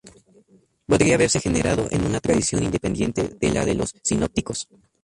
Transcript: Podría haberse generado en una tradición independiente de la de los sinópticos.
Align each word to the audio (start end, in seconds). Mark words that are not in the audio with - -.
Podría 0.87 1.13
haberse 1.15 1.39
generado 1.39 1.87
en 1.91 2.03
una 2.03 2.19
tradición 2.19 2.63
independiente 2.63 3.35
de 3.39 3.51
la 3.51 3.63
de 3.65 3.75
los 3.75 3.93
sinópticos. 4.01 4.67